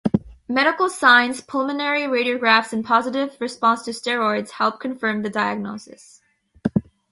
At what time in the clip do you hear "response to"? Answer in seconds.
3.39-3.91